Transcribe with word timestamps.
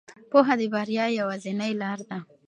پوهه 0.31 0.55
د 0.59 0.61
بریا 0.73 1.05
یوازینۍ 1.19 1.71
لار 1.81 1.99
ده. 2.09 2.17